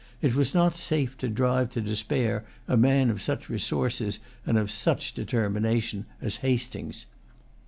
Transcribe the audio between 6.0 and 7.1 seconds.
as Hastings.